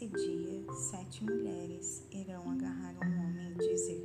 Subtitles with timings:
[0.00, 4.00] Nesse dia, sete mulheres irão agarrar um homem e dizer: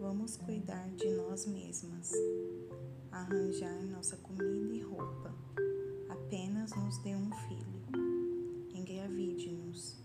[0.00, 2.10] Vamos cuidar de nós mesmas,
[3.12, 5.30] arranjar nossa comida e roupa.
[6.08, 8.72] Apenas nos dê um filho.
[8.72, 9.98] Engravide-nos,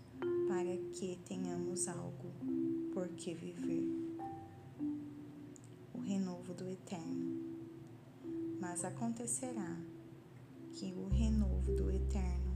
[0.46, 2.30] para que tenhamos algo
[2.92, 3.88] por que viver.
[5.94, 7.40] O renovo do eterno.
[8.60, 9.80] Mas acontecerá
[10.74, 12.49] que o renovo do eterno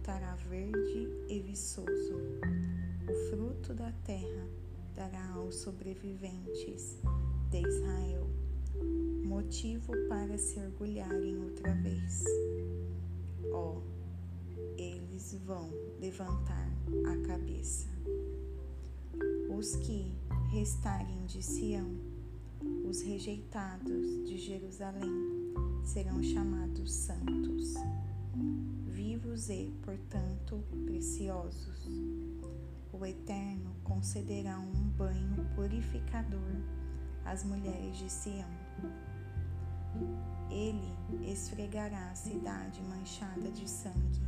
[0.00, 2.14] brotará verde e viçoso.
[3.08, 4.48] O fruto da terra
[4.94, 6.98] dará aos sobreviventes
[7.50, 8.26] de Israel
[9.24, 12.24] motivo para se orgulharem outra vez.
[13.52, 13.82] Ó, oh,
[14.78, 16.68] eles vão levantar
[17.06, 17.88] a cabeça.
[19.54, 20.16] Os que
[20.50, 21.94] restarem de Sião,
[22.88, 25.52] os rejeitados de Jerusalém,
[25.84, 27.74] serão chamados santos,
[28.86, 31.88] vivos e, portanto, preciosos.
[32.92, 36.56] O Eterno concederá um banho purificador
[37.24, 38.50] às mulheres de Sião.
[40.50, 40.92] Ele
[41.30, 44.20] esfregará a cidade manchada de sangue,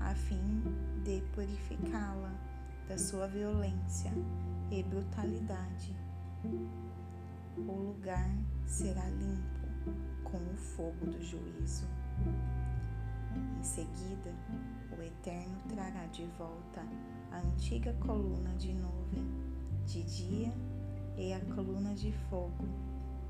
[0.00, 0.62] a fim
[1.04, 2.32] de purificá-la
[2.88, 4.12] da sua violência
[4.70, 5.94] e brutalidade.
[7.56, 8.30] O lugar
[8.66, 9.64] será limpo
[10.24, 11.86] com o fogo do juízo.
[13.34, 14.32] Em seguida,
[14.96, 16.86] o Eterno trará de volta
[17.32, 19.26] a antiga coluna de nuvem
[19.86, 20.52] de dia
[21.16, 22.66] e a coluna de fogo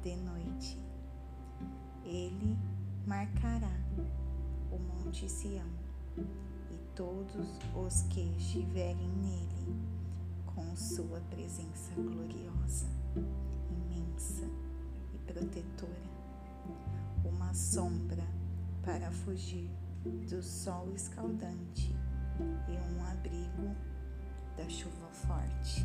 [0.03, 0.79] de noite.
[2.05, 2.57] Ele
[3.07, 3.73] marcará
[4.71, 5.67] o Monte Sião
[6.19, 9.95] e todos os que estiverem nele
[10.47, 12.87] com sua presença gloriosa,
[13.71, 14.49] imensa
[15.15, 15.91] e protetora,
[17.25, 18.25] uma sombra
[18.83, 19.71] para fugir
[20.05, 21.95] do sol escaldante
[22.69, 23.75] e um abrigo
[24.57, 25.85] da chuva forte.